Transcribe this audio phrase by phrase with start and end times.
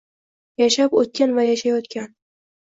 [0.61, 2.11] Yashab oʼtgan va yashayotgan